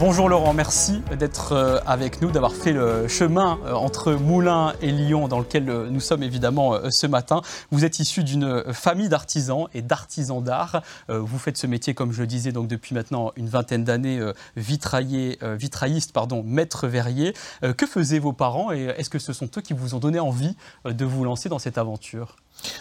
Bonjour 0.00 0.30
Laurent, 0.30 0.54
merci 0.54 1.02
d'être 1.18 1.52
euh, 1.52 1.78
avec 1.84 2.22
nous, 2.22 2.30
d'avoir 2.30 2.54
fait 2.54 2.72
le 2.72 3.06
chemin 3.06 3.58
euh, 3.66 3.74
entre 3.74 4.14
Moulins 4.14 4.72
et 4.80 4.92
Lyon 4.92 5.28
dans 5.28 5.38
lequel 5.38 5.68
euh, 5.68 5.90
nous 5.90 6.00
sommes 6.00 6.22
évidemment 6.22 6.90
ce 6.90 7.06
matin. 7.06 7.42
Vous 7.70 7.84
êtes 7.84 7.98
issu 7.98 8.24
d'une 8.24 8.72
famille 8.72 9.10
d'artisans 9.10 9.66
et 9.74 9.82
d'artisans 9.82 10.42
d'art. 10.42 10.82
Vous 11.08 11.38
faites 11.38 11.58
ce 11.58 11.66
métier, 11.66 11.92
comme 11.92 12.12
je 12.12 12.22
le 12.22 12.26
disais, 12.26 12.50
depuis 12.50 12.94
maintenant 12.94 13.32
une 13.36 13.50
vingtaine 13.50 13.84
d'années, 13.84 14.20
vitrailliste, 14.56 16.12
pardon, 16.14 16.42
maître 16.44 16.88
verrier. 16.88 17.34
Que 17.60 17.86
faisaient 17.86 18.18
vos 18.18 18.32
parents 18.32 18.72
et 18.72 18.84
est-ce 18.96 19.10
que 19.10 19.18
ce 19.18 19.34
sont 19.34 19.50
eux 19.58 19.60
qui 19.60 19.74
vous 19.74 19.94
ont 19.94 19.98
donné 19.98 20.18
envie 20.18 20.56
de 20.86 21.04
vous 21.04 21.24
lancer 21.24 21.48
dans 21.50 21.58
cette 21.58 21.76
aventure? 21.76 22.36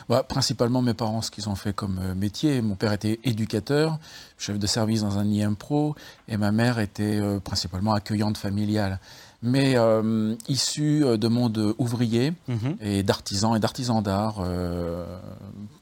Bah, 0.08 0.24
principalement 0.24 0.82
mes 0.82 0.94
parents, 0.94 1.22
ce 1.22 1.32
qu'ils 1.32 1.50
ont 1.50 1.56
fait 1.56 1.74
comme 1.74 2.00
euh, 2.02 2.16
métier. 2.16 2.62
Mon 2.62 2.76
père 2.76 2.94
était 2.94 3.20
éducateur, 3.24 4.00
chef 4.38 4.60
de 4.60 4.68
service 4.68 5.02
dans 5.02 5.18
un 5.18 5.26
IM 5.26 5.56
Pro, 5.56 5.96
et 6.28 6.38
ma 6.38 6.52
mère 6.52 6.80
était 6.80 7.20
euh, 7.20 7.40
principalement 7.40 7.94
accueillante 7.94 8.38
familiale. 8.38 9.00
Mais 9.42 9.78
euh, 9.78 10.36
issue 10.50 11.06
de 11.18 11.28
monde 11.30 11.73
ouvrier 11.78 12.34
mhm. 12.50 12.76
et 12.82 13.04
d'artisans 13.04 13.56
et 13.56 13.60
d'artisans 13.60 14.04
d'art, 14.04 14.44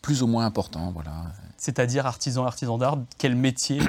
plus 0.04 0.22
ou 0.22 0.28
moins 0.28 0.46
importants. 0.46 0.92
Voilà. 0.94 1.12
C'est-à-dire 1.58 2.06
artisan 2.06 2.46
artisan 2.46 2.78
d'art, 2.78 3.00
quel 3.18 3.36
métier 3.36 3.82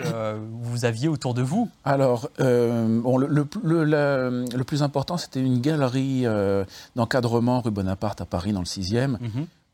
vous 0.62 0.86
aviez 0.86 1.08
autour 1.08 1.34
de 1.34 1.42
vous? 1.42 1.68
Alors, 1.84 2.30
bon, 2.38 3.18
le, 3.18 3.26
le, 3.62 4.64
plus 4.64 4.82
important, 4.82 5.18
c'était 5.18 5.42
une 5.42 5.60
galerie 5.60 6.24
d'encadrement 6.96 7.60
rue 7.60 7.70
Bonaparte 7.70 8.22
à 8.22 8.24
Paris, 8.24 8.54
dans 8.54 8.60
le 8.60 8.64
6e 8.64 9.18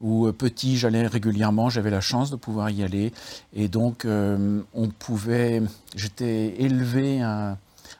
où 0.05 0.27
euh, 0.27 0.33
petit, 0.33 0.77
j'allais 0.77 1.07
régulièrement, 1.07 1.71
j'avais 1.71 1.91
la 1.91 2.03
chance 2.03 2.31
de 2.31 2.37
pouvoir 2.37 2.71
y 2.71 2.85
aller. 2.85 3.13
Et 3.55 3.69
donc, 3.69 4.05
euh, 4.05 4.61
on 4.75 4.89
pouvait, 4.89 5.63
j'étais 5.97 6.55
élevé 6.63 7.23
à, 7.23 7.57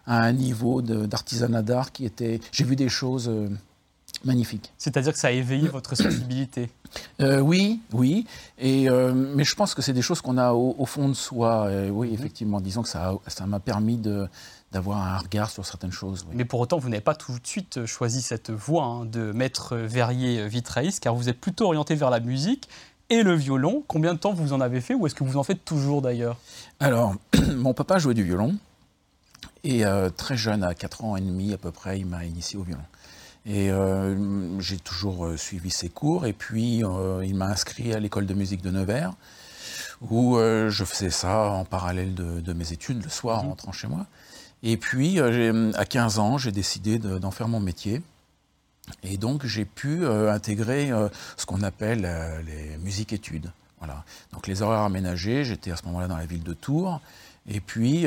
un 0.07 0.33
niveau 0.33 0.83
d'artisanat 0.83 1.63
d'art 1.63 1.91
qui 1.91 2.05
était, 2.05 2.39
j'ai 2.53 2.65
vu 2.65 2.77
des 2.77 2.91
choses 2.91 3.31
euh, 4.25 4.29
magnifiques. 4.29 4.73
C'est-à-dire 4.79 5.13
que 5.13 5.19
ça 5.19 5.29
a 5.29 5.31
éveillé 5.33 5.69
votre 5.69 5.95
sensibilité 5.97 6.71
Oui, 7.21 7.81
oui. 7.93 8.27
Et, 8.59 8.89
mais 8.91 9.45
je 9.45 9.55
pense 9.55 9.75
que 9.75 9.83
c'est 9.83 9.93
des 9.93 10.03
choses 10.03 10.21
qu'on 10.21 10.39
a 10.39 10.53
au, 10.53 10.87
fond 10.87 11.09
de 11.09 11.15
soi. 11.15 11.69
oui, 11.91 12.09
mhm. 12.09 12.15
effectivement, 12.15 12.61
disons 12.61 12.83
que 12.83 12.89
ça 12.89 13.47
m'a 13.47 13.61
permis 13.61 13.97
de, 13.97 14.29
d'avoir 14.73 15.03
un 15.03 15.19
regard 15.19 15.51
sur 15.51 15.65
certaines 15.65 15.93
choses. 15.93 16.27
Mais 16.33 16.45
pour 16.45 16.61
autant, 16.61 16.79
vous 16.79 16.89
n'avez 16.89 17.01
pas 17.01 17.15
tout 17.15 17.33
de 17.33 17.47
suite 17.47 17.87
choisi 17.87 18.23
cette 18.23 18.51
voie 18.51 18.85
hein, 18.85 19.05
de 19.05 19.33
maître 19.33 19.77
verrier 19.77 20.47
vitrailliste, 20.49 21.01
car 21.01 21.15
vous 21.15 21.29
êtes 21.29 21.41
plutôt 21.41 21.67
orienté 21.67 21.95
vers 21.95 22.11
la 22.11 22.21
musique 22.21 22.69
et 23.11 23.23
le 23.23 23.35
violon. 23.35 23.85
Combien 23.87 24.15
de 24.15 24.19
temps 24.19 24.33
vous 24.33 24.53
en 24.53 24.61
avez 24.61 24.81
fait, 24.81 24.95
ou 24.95 25.07
est-ce 25.07 25.15
que 25.15 25.25
vous 25.25 25.37
en 25.37 25.43
faites 25.43 25.65
toujours 25.65 26.03
d'ailleurs? 26.03 26.37
Alors, 26.81 27.15
mon 27.57 27.75
papa 27.75 27.99
jouait 27.99 28.15
du 28.15 28.25
violon, 28.25 28.57
et 29.63 29.85
euh, 29.85 30.11
très 30.11 30.37
jeune, 30.37 30.63
à 30.63 30.75
4 30.75 31.05
ans 31.05 31.17
et 31.17 31.21
demi 31.21 31.53
à 31.53 31.59
peu 31.59 31.71
près, 31.71 31.99
il 31.99 32.07
m'a 32.07 32.25
initié 32.25 32.59
au 32.59 32.63
violon. 32.63 32.83
Et 33.47 33.71
euh, 33.71 34.59
j'ai 34.61 34.79
toujours 34.79 35.27
euh, 35.27 35.37
suivi 35.37 35.71
ses 35.71 35.91
cours, 35.91 36.27
et 36.27 36.33
puis 36.33 36.83
il 37.23 37.35
m'a 37.35 37.47
inscrit 37.47 37.93
à 37.93 38.01
l'école 38.01 38.27
de 38.27 38.35
musique 38.35 38.63
de 38.63 38.71
Nevers, 38.71 39.13
où 40.11 40.37
je 40.39 40.85
faisais 40.85 41.11
ça 41.11 41.51
en 41.51 41.65
parallèle 41.65 42.15
de, 42.15 42.53
mes 42.53 42.73
études 42.73 43.03
le 43.03 43.11
soir 43.11 43.41
en 43.41 43.45
mhm. 43.45 43.49
rentrant 43.51 43.73
chez 43.73 43.89
moi. 43.89 44.07
Et 44.67 44.79
puis, 44.79 45.21
euh, 45.21 45.73
à 45.75 45.85
15 45.85 46.19
ans, 46.19 46.39
j'ai 46.39 46.51
décidé 46.51 46.99
d'en 46.99 47.31
faire 47.31 47.49
mon 47.49 47.61
métier. 47.61 48.01
Et 49.03 49.19
donc, 49.19 49.45
j'ai 49.45 49.67
pu 49.67 50.05
euh, 50.05 50.33
intégrer 50.33 50.91
euh, 50.91 51.09
ce 51.37 51.45
qu'on 51.45 51.63
appelle 51.63 52.11
les 52.47 52.79
musiques-études. 52.79 53.53
Voilà. 53.79 54.05
Donc, 54.33 54.47
les 54.47 54.63
horaires 54.63 54.81
aménagés, 54.81 55.45
j'étais 55.45 55.71
à 55.71 55.77
ce 55.77 55.85
moment-là 55.85 56.09
dans 56.09 56.17
la 56.17 56.25
ville 56.25 56.43
de 56.43 56.55
Tours. 56.55 57.01
Et 57.47 57.61
puis, 57.61 58.07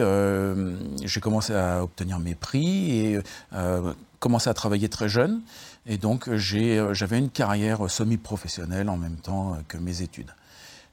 j'ai 1.03 1.21
commencé 1.21 1.53
à 1.53 1.83
obtenir 1.83 2.17
mes 2.17 2.33
prix 2.33 3.05
et 3.05 3.19
commencé 4.19 4.49
à 4.49 4.53
travailler 4.53 4.89
très 4.89 5.09
jeune. 5.09 5.41
Et 5.85 5.97
donc, 5.97 6.33
j'avais 6.33 7.19
une 7.19 7.29
carrière 7.29 7.89
semi-professionnelle 7.89 8.89
en 8.89 8.97
même 8.97 9.17
temps 9.17 9.57
que 9.67 9.77
mes 9.77 10.01
études. 10.01 10.31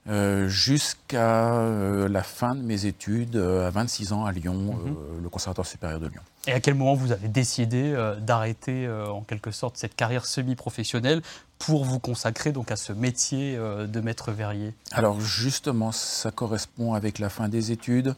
Euh, 0.06 0.48
jusqu'à 0.48 1.54
euh, 1.54 2.10
la 2.10 2.22
fin 2.22 2.54
de 2.54 2.60
mes 2.60 2.84
études 2.84 3.36
euh, 3.36 3.66
à 3.66 3.70
26 3.70 4.12
ans 4.12 4.26
à 4.26 4.32
Lyon, 4.32 4.54
mhm. 4.54 5.22
le 5.22 5.28
Conservatoire 5.30 5.66
supérieur 5.66 5.98
de 5.98 6.08
Lyon. 6.08 6.20
Et 6.46 6.52
à 6.52 6.60
quel 6.60 6.74
moment 6.74 6.92
vous 6.92 7.10
avez 7.10 7.28
décidé 7.28 7.96
d'arrêter 8.20 8.86
en 8.86 9.22
quelque 9.22 9.50
sorte 9.50 9.78
cette 9.78 9.96
carrière 9.96 10.26
semi-professionnelle 10.26 11.22
pour 11.58 11.86
vous 11.86 11.98
consacrer 11.98 12.52
donc 12.52 12.70
à 12.70 12.76
ce 12.76 12.92
métier 12.92 13.56
de 13.56 14.00
maître 14.00 14.30
verrier? 14.30 14.74
Alors 14.92 15.22
justement, 15.22 15.90
ça 15.90 16.30
correspond 16.30 16.92
avec 16.92 17.18
la 17.18 17.30
fin 17.30 17.48
des 17.48 17.72
études 17.72 18.14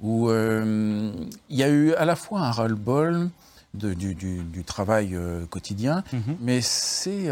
où 0.00 0.28
il 0.28 1.28
y 1.50 1.62
a 1.62 1.68
eu 1.68 1.94
à 1.94 2.04
la 2.04 2.16
fois 2.16 2.40
un 2.40 2.50
ras-le-bol 2.50 3.30
du, 3.74 4.14
du, 4.14 4.64
travail 4.64 5.16
quotidien, 5.50 6.02
mhm. 6.12 6.36
mais 6.40 6.60
c'est 6.60 7.30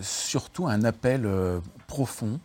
surtout 0.00 0.66
un 0.66 0.82
appel 0.84 1.28
profond 1.86 2.40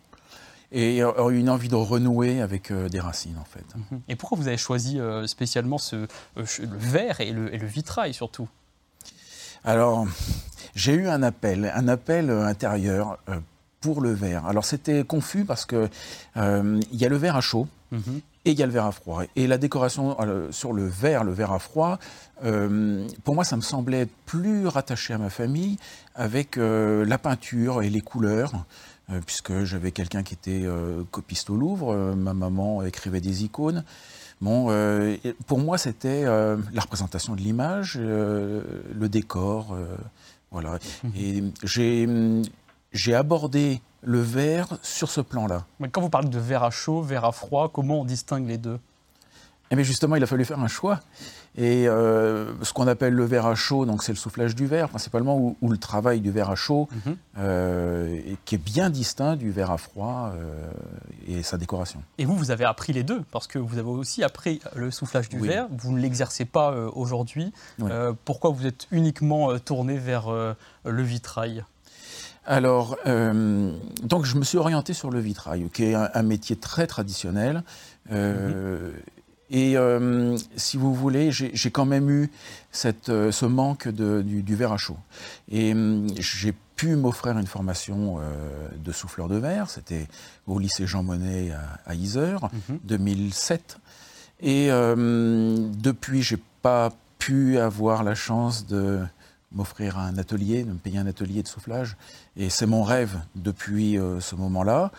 et 0.72 1.00
une 1.00 1.50
envie 1.50 1.68
de 1.68 1.74
renouer 1.74 2.40
avec 2.40 2.70
euh, 2.70 2.88
des 2.88 3.00
racines 3.00 3.38
en 3.38 3.44
fait. 3.44 3.64
Mhm. 3.74 4.00
Et 4.08 4.16
pourquoi 4.16 4.38
vous 4.38 4.48
avez 4.48 4.56
choisi 4.56 5.00
euh, 5.00 5.26
spécialement 5.26 5.78
ce, 5.78 5.96
euh, 5.96 6.06
le 6.36 6.76
verre 6.76 7.20
et 7.20 7.32
le, 7.32 7.66
vitrail 7.66 8.14
surtout? 8.14 8.48
Alors, 9.64 10.06
j'ai 10.74 10.94
eu 10.94 11.08
un 11.08 11.22
appel, 11.22 11.70
un 11.74 11.88
appel 11.88 12.30
intérieur 12.30 13.18
pour 13.80 14.00
le 14.00 14.12
verre. 14.12 14.46
Alors 14.46 14.64
c'était 14.64 15.04
confus 15.04 15.44
parce 15.44 15.66
que 15.66 15.88
il 16.36 16.80
y 16.92 17.04
a 17.04 17.08
le 17.08 17.16
verre 17.16 17.36
à 17.36 17.40
chaud. 17.40 17.66
Mhm. 17.90 18.20
Et 18.50 18.52
il 18.52 18.58
y 18.58 18.62
a 18.62 18.66
le 18.66 18.72
verre 18.72 18.86
à 18.86 18.92
froid. 18.92 19.22
Et 19.36 19.46
la 19.46 19.58
décoration 19.58 20.16
sur 20.50 20.72
le 20.72 20.86
verre, 20.86 21.22
le 21.22 21.32
verre 21.32 21.52
à 21.52 21.60
froid, 21.60 21.98
pour 22.40 23.34
moi, 23.34 23.44
ça 23.44 23.56
me 23.56 23.62
semblait 23.62 24.00
être 24.00 24.14
plus 24.26 24.66
rattaché 24.66 25.14
à 25.14 25.18
ma 25.18 25.30
famille 25.30 25.76
avec 26.16 26.56
la 26.56 27.18
peinture 27.18 27.82
et 27.82 27.90
les 27.90 28.00
couleurs. 28.00 28.52
Euh, 29.12 29.20
puisque 29.24 29.64
j'avais 29.64 29.90
quelqu'un 29.92 30.22
qui 30.22 30.34
était 30.34 30.62
euh, 30.64 31.02
copiste 31.10 31.50
au 31.50 31.56
Louvre, 31.56 31.92
euh, 31.92 32.14
ma 32.14 32.34
maman 32.34 32.82
écrivait 32.82 33.20
des 33.20 33.44
icônes. 33.44 33.84
Bon, 34.40 34.68
pour 35.46 35.58
moi, 35.58 35.76
c'était 35.76 36.24
la 36.24 36.80
représentation 36.80 37.34
de 37.34 37.42
l'image, 37.42 37.98
le 37.98 39.06
décor, 39.10 39.76
voilà. 40.50 40.78
Mhm. 41.04 41.12
Et 41.14 42.08
j'ai 42.94 43.14
abordé 43.14 43.82
le 44.02 44.20
verre 44.20 44.78
sur 44.82 45.10
ce 45.10 45.20
plan-là. 45.20 45.66
Mais 45.78 45.88
quand 45.88 46.00
vous 46.00 46.10
parlez 46.10 46.28
de 46.28 46.38
verre 46.38 46.64
à 46.64 46.70
chaud, 46.70 47.02
verre 47.02 47.24
à 47.24 47.32
froid, 47.32 47.70
comment 47.72 48.00
on 48.00 48.04
distingue 48.04 48.46
les 48.46 48.58
deux? 48.58 48.78
Eh 49.72 49.76
bien 49.76 49.84
justement, 49.84 50.16
il 50.16 50.22
a 50.22 50.26
fallu 50.26 50.44
faire 50.44 50.58
un 50.58 50.68
choix. 50.68 51.00
Et 51.56 51.88
euh, 51.88 52.52
ce 52.62 52.72
qu'on 52.72 52.88
appelle 52.88 53.12
le 53.12 53.24
verre 53.24 53.46
à 53.46 53.54
chaud, 53.54 53.86
donc 53.86 54.02
c'est 54.02 54.12
le 54.12 54.18
soufflage 54.18 54.54
du 54.54 54.66
verre 54.66 54.88
principalement, 54.88 55.54
ou, 55.60 55.68
le 55.68 55.78
travail 55.78 56.20
du 56.20 56.30
verre 56.30 56.50
à 56.50 56.56
chaud, 56.56 56.88
mhm. 56.92 57.16
euh, 57.38 58.20
et 58.26 58.36
qui 58.44 58.56
est 58.56 58.58
bien 58.58 58.90
distinct 58.90 59.36
du 59.36 59.50
verre 59.50 59.70
à 59.70 59.78
froid 59.78 60.32
euh, 60.34 60.70
et 61.28 61.42
sa 61.42 61.56
décoration. 61.56 62.02
Et 62.18 62.24
vous, 62.24 62.36
vous 62.36 62.50
avez 62.50 62.64
appris 62.64 62.92
les 62.92 63.04
deux, 63.04 63.22
parce 63.30 63.46
que 63.46 63.58
vous 63.58 63.78
avez 63.78 63.88
aussi 63.88 64.24
appris 64.24 64.60
le 64.74 64.90
soufflage 64.90 65.28
du 65.28 65.38
verre, 65.38 65.68
vous 65.70 65.92
ne 65.92 66.00
l'exercez 66.00 66.44
pas 66.44 66.74
aujourd'hui. 66.94 67.52
pourquoi 68.24 68.50
vous 68.50 68.66
êtes 68.66 68.88
uniquement 68.90 69.56
tourné 69.58 69.98
vers 69.98 70.26
le 70.84 71.02
vitrail? 71.02 71.64
Alors, 72.46 72.96
donc 73.04 74.24
je 74.24 74.36
me 74.36 74.44
suis 74.44 74.58
orienté 74.58 74.92
sur 74.92 75.10
le 75.10 75.20
vitrail, 75.20 75.68
qui 75.72 75.84
est 75.84 75.94
un, 75.94 76.22
métier 76.22 76.56
très 76.56 76.86
traditionnel. 76.86 77.62
Mhm. 78.10 78.92
Et 79.50 79.76
euh, 79.76 80.36
si 80.56 80.76
vous 80.76 80.94
voulez, 80.94 81.32
j'ai 81.32 81.70
quand 81.70 81.84
même 81.84 82.08
eu 82.08 82.30
cette, 82.70 83.08
euh, 83.08 83.32
ce 83.32 83.46
manque 83.46 83.88
de, 83.88 84.22
du, 84.22 84.54
verre 84.54 84.72
à 84.72 84.76
chaud. 84.76 84.96
Et 85.50 85.74
j'ai 86.18 86.54
pu 86.76 86.94
m'offrir 86.94 87.36
une 87.36 87.48
formation 87.48 88.18
euh, 88.20 88.68
de 88.76 88.92
souffleur 88.92 89.26
de 89.26 89.36
verre. 89.36 89.68
C'était 89.68 90.06
au 90.46 90.60
lycée 90.60 90.86
Jean 90.86 91.02
Monnet 91.02 91.50
à, 91.50 91.80
à 91.84 91.94
Isère, 91.94 92.48
2007. 92.84 93.78
Mhm. 94.40 94.48
Et 94.48 94.68
depuis, 94.68 96.22
j'ai 96.22 96.38
pas 96.62 96.90
pu 97.18 97.58
avoir 97.58 98.04
la 98.04 98.14
chance 98.14 98.66
de 98.66 99.00
m'offrir 99.52 99.98
un 99.98 100.16
atelier, 100.18 100.64
de 100.64 100.72
me 100.72 100.78
payer 100.78 100.98
un 100.98 101.06
atelier 101.06 101.42
de 101.42 101.48
soufflage. 101.48 101.96
Et 102.36 102.50
c'est 102.50 102.66
mon 102.66 102.82
rêve 102.82 103.20
depuis 103.34 103.98
ce 104.20 104.34
moment-là. 104.36 104.92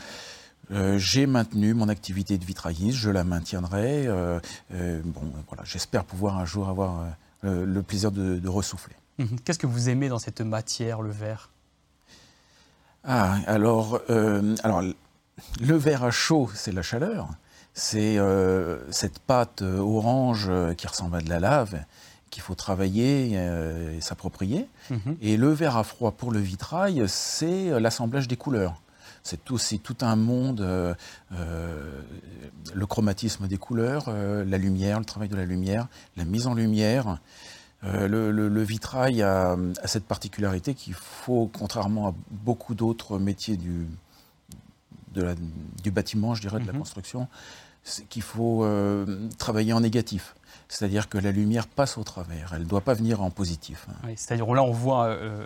Euh, 0.71 0.97
j'ai 0.97 1.25
maintenu 1.25 1.73
mon 1.73 1.89
activité 1.89 2.37
de 2.37 2.45
vitrailliste, 2.45 2.97
je 2.97 3.09
la 3.09 3.23
maintiendrai. 3.23 4.07
Euh, 4.07 4.39
euh, 4.73 5.01
bon, 5.03 5.21
voilà, 5.47 5.63
j'espère 5.65 6.05
pouvoir 6.05 6.37
un 6.37 6.45
jour 6.45 6.69
avoir 6.69 7.05
le 7.43 7.81
plaisir 7.81 8.11
de, 8.11 8.37
de 8.37 8.49
ressouffler. 8.49 8.95
Mhm. 9.17 9.39
Qu'est-ce 9.43 9.59
que 9.59 9.67
vous 9.67 9.89
aimez 9.89 10.09
dans 10.09 10.19
cette 10.19 10.41
matière, 10.41 11.01
le 11.01 11.09
verre? 11.09 11.49
Ah, 13.03 13.37
alors, 13.47 13.99
alors, 14.63 14.83
le 15.59 15.75
verre 15.75 16.03
à 16.03 16.11
chaud, 16.11 16.49
c'est 16.53 16.71
la 16.71 16.83
chaleur. 16.83 17.29
c'est 17.73 18.19
cette 18.91 19.19
pâte 19.19 19.63
orange 19.63 20.51
qui 20.77 20.85
ressemble 20.85 21.15
à 21.15 21.21
de 21.21 21.29
la 21.29 21.39
lave 21.39 21.83
qu'il 22.31 22.41
faut 22.41 22.55
travailler 22.55 23.33
et 23.33 24.01
s'approprier. 24.01 24.67
Mhm. 24.89 25.17
Et 25.21 25.37
le 25.37 25.49
verre 25.49 25.77
à 25.77 25.83
froid 25.83 26.11
pour 26.11 26.31
le 26.31 26.39
vitrail, 26.39 27.03
c'est 27.07 27.79
l'assemblage 27.79 28.27
des 28.27 28.37
couleurs. 28.37 28.81
C'est 29.23 29.51
aussi 29.51 29.79
tout 29.79 29.97
un 30.01 30.15
monde, 30.15 30.61
euh, 30.61 30.93
euh, 31.33 32.01
le 32.73 32.85
chromatisme 32.87 33.47
des 33.47 33.57
couleurs, 33.57 34.05
euh, 34.07 34.43
la 34.45 34.57
lumière, 34.57 34.99
le 34.99 35.05
travail 35.05 35.29
de 35.29 35.35
la 35.35 35.45
lumière, 35.45 35.87
la 36.17 36.25
mise 36.25 36.47
en 36.47 36.53
lumière. 36.53 37.19
Le, 37.83 38.61
vitrail 38.61 39.23
a, 39.23 39.57
cette 39.85 40.05
particularité 40.05 40.75
qu'il 40.75 40.93
faut, 40.93 41.49
contrairement 41.51 42.09
à 42.09 42.13
beaucoup 42.29 42.75
d'autres 42.75 43.17
métiers 43.17 43.57
du, 43.57 43.87
du 45.83 45.91
bâtiment, 45.91 46.35
je 46.35 46.41
dirais, 46.41 46.59
de 46.59 46.67
la 46.67 46.73
mhm. 46.73 46.79
construction, 46.79 47.27
qu'il 48.09 48.21
faut 48.21 48.67
travailler 49.39 49.73
en 49.73 49.79
négatif. 49.79 50.35
C'est-à-dire 50.71 51.09
que 51.09 51.17
la 51.17 51.33
lumière 51.33 51.67
passe 51.67 51.97
au 51.97 52.03
travers, 52.05 52.53
elle 52.53 52.61
ne 52.61 52.65
doit 52.65 52.79
pas 52.79 52.93
venir 52.93 53.21
en 53.21 53.29
positif. 53.29 53.87
c'est-à-dire 54.15 54.51
là, 54.53 54.63
on 54.63 54.71
voit 54.71 55.07
euh, 55.07 55.45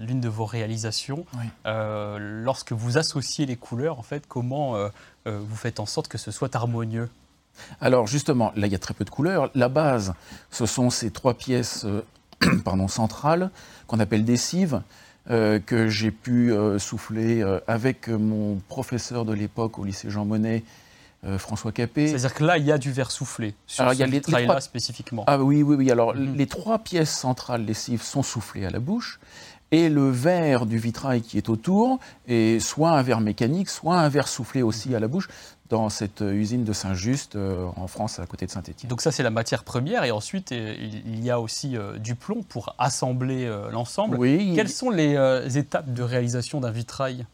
l'une 0.00 0.20
de, 0.20 0.28
vos 0.28 0.44
réalisations. 0.44 1.24
Euh, 1.64 2.18
lorsque 2.42 2.72
vous 2.72 2.98
associez 2.98 3.46
les 3.46 3.54
couleurs, 3.54 4.00
en 4.00 4.02
fait, 4.02 4.24
comment 4.26 4.74
euh, 4.74 4.88
vous 5.24 5.54
faites 5.54 5.78
en 5.78 5.86
sorte 5.86 6.08
que 6.08 6.18
ce 6.18 6.32
soit 6.32 6.56
harmonieux? 6.56 7.08
Alors 7.80 8.08
justement, 8.08 8.52
là, 8.56 8.66
il 8.66 8.72
y 8.72 8.74
a 8.74 8.80
très 8.80 8.94
peu 8.94 9.04
de 9.04 9.10
couleurs. 9.10 9.48
La 9.54 9.68
base, 9.68 10.12
ce 10.50 10.66
sont 10.66 10.90
ces 10.90 11.12
trois 11.12 11.34
pièces 11.34 11.86
pardon, 12.64 12.88
centrales 12.88 13.50
qu'on 13.86 14.00
appelle 14.00 14.24
des 14.24 14.36
cives. 14.36 14.82
que 15.28 15.88
j'ai 15.88 16.10
pu 16.10 16.52
souffler 16.78 17.44
avec 17.68 18.08
mon 18.08 18.56
professeur 18.68 19.24
de 19.24 19.32
l'époque 19.32 19.78
au 19.78 19.84
lycée 19.84 20.10
Jean 20.10 20.24
Monnet, 20.24 20.64
euh, 21.24 21.38
François 21.38 21.72
Capet. 21.72 22.08
C'est-à-dire 22.08 22.34
que 22.34 22.44
là, 22.44 22.58
il 22.58 22.64
y 22.64 22.72
a 22.72 22.78
du 22.78 22.92
verre 22.92 23.10
soufflé 23.10 23.54
sur 23.66 23.82
Alors, 23.82 23.94
ce 23.94 23.98
il 23.98 24.00
y 24.00 24.02
a 24.02 24.06
les, 24.06 24.60
spécifiquement. 24.60 25.24
Ah 25.26 25.42
oui, 25.42 25.62
oui, 25.62 25.76
oui. 25.76 25.90
Alors, 25.90 26.14
mhm. 26.14 26.36
les 26.36 26.46
trois 26.46 26.78
pièces 26.78 27.10
centrales 27.10 27.64
lessives 27.64 28.02
sont 28.02 28.22
soufflées 28.22 28.66
à 28.66 28.70
la 28.70 28.80
bouche. 28.80 29.18
Et 29.72 29.88
le 29.88 30.10
verre 30.10 30.66
du 30.66 30.78
vitrail 30.78 31.22
qui 31.22 31.38
est 31.38 31.48
autour 31.48 31.98
est 32.28 32.60
soit 32.60 32.90
un 32.90 33.02
verre 33.02 33.20
mécanique, 33.20 33.68
soit 33.68 33.98
un 33.98 34.08
verre 34.08 34.28
soufflé 34.28 34.62
aussi 34.62 34.94
à 34.94 35.00
la 35.00 35.08
bouche 35.08 35.28
dans 35.68 35.88
cette 35.88 36.20
usine 36.20 36.62
de 36.62 36.72
Saint-Just 36.72 37.34
euh, 37.34 37.66
en 37.74 37.88
France 37.88 38.20
à 38.20 38.26
côté 38.26 38.46
de 38.46 38.52
Saint-Étienne. 38.52 38.88
Donc 38.88 39.00
ça 39.00 39.10
c'est 39.10 39.24
la 39.24 39.30
matière 39.30 39.64
première 39.64 40.04
et 40.04 40.12
ensuite 40.12 40.52
il 40.52 41.24
y 41.24 41.30
a 41.32 41.40
aussi 41.40 41.74
du 41.98 42.14
plomb 42.14 42.44
pour 42.48 42.76
assembler 42.78 43.52
l'ensemble. 43.72 44.16
Oui. 44.16 44.52
Quelles 44.54 44.68
sont 44.68 44.90
les 44.90 45.58
étapes 45.58 45.92
de 45.92 46.02
réalisation 46.04 46.60
d'un 46.60 46.70
vitrail? 46.70 47.26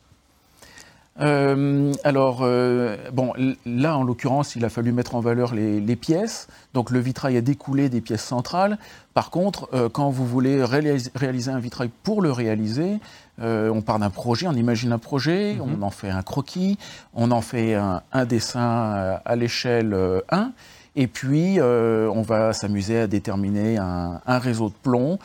Euh, 1.20 1.92
alors, 2.04 2.40
euh, 2.42 2.96
bon, 3.12 3.32
là, 3.66 3.96
en 3.96 4.02
l'occurrence, 4.02 4.56
il 4.56 4.64
a 4.64 4.70
fallu 4.70 4.92
mettre 4.92 5.14
en 5.14 5.20
valeur 5.20 5.54
les, 5.54 5.96
pièces. 5.96 6.48
Donc, 6.74 6.90
le 6.90 7.00
vitrail 7.00 7.36
a 7.36 7.40
découlé 7.40 7.88
des 7.88 8.00
pièces 8.00 8.24
centrales. 8.24 8.78
Par 9.12 9.30
contre, 9.30 9.68
euh, 9.74 9.88
quand 9.90 10.08
vous 10.08 10.26
voulez 10.26 10.64
réaliser, 10.64 11.50
un 11.50 11.58
vitrail 11.58 11.90
pour 12.02 12.22
le 12.22 12.32
réaliser, 12.32 12.98
on 13.38 13.82
part 13.82 13.98
d'un 13.98 14.10
projet, 14.10 14.46
on 14.46 14.52
imagine 14.52 14.92
un 14.92 14.98
projet, 14.98 15.54
mhm. 15.54 15.62
on 15.62 15.82
en 15.82 15.90
fait 15.90 16.10
un 16.10 16.22
croquis, 16.22 16.78
on 17.12 17.32
en 17.32 17.40
fait 17.40 17.74
un, 17.74 18.24
dessin 18.24 19.18
à 19.24 19.36
l'échelle 19.36 19.96
1, 20.30 20.52
et 20.94 21.08
puis 21.08 21.60
on 21.60 22.22
va 22.22 22.52
s'amuser 22.52 23.00
à 23.00 23.06
déterminer 23.08 23.78
un, 23.78 24.20
un 24.24 24.38
réseau 24.38 24.68
de 24.68 24.74
plomb 24.80 25.18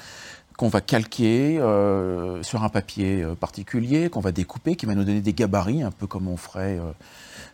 qu'on 0.57 0.69
va 0.69 0.81
calquer 0.81 1.59
euh, 1.59 2.41
sur 2.41 2.63
un 2.63 2.69
papier 2.69 3.21
euh, 3.21 3.35
particulier, 3.35 4.09
qu'on 4.09 4.19
va 4.19 4.31
découper, 4.31 4.75
qui 4.75 4.87
va 4.87 4.95
nous 4.95 5.03
donner 5.03 5.21
des 5.21 5.33
gabarits, 5.33 5.83
un 5.83 5.91
peu 5.91 6.07
comme 6.07 6.27
on 6.27 6.35
ferait, 6.35 6.79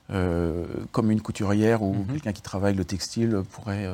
euh, 0.09 0.65
comme 0.93 1.11
une 1.11 1.21
couturière 1.21 1.83
ou 1.83 1.93
mhm. 1.93 2.05
quelqu'un 2.07 2.31
qui 2.31 2.41
travaille 2.41 2.75
le 2.75 2.85
textile 2.85 3.41
pourrait 3.51 3.87